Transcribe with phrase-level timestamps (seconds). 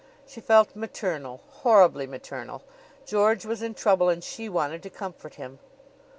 [0.25, 2.63] She felt maternal horribly maternal.
[3.05, 5.59] George was in trouble and she wanted to comfort him.